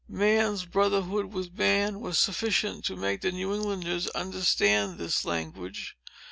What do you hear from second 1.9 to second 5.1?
was sufficient to make the New Englanders understand